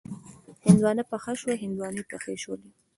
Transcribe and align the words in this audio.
هندواڼه 0.65 1.03
پخه 1.11 1.33
شوه، 1.41 1.53
هندواڼې 1.63 2.03
پخې 2.11 2.33
شولې 2.43 2.69